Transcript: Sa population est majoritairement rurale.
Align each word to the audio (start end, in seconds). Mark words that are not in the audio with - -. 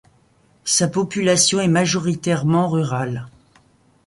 Sa 0.65 0.87
population 0.87 1.59
est 1.59 1.67
majoritairement 1.67 2.67
rurale. 2.67 3.27